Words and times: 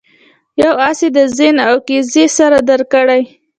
یو 0.61 0.71
آس 0.87 0.99
یې 1.05 1.09
د 1.17 1.19
زین 1.37 1.55
او 1.67 1.75
کیزې 1.87 2.25
سره 2.37 2.57
درکړی. 2.69 3.21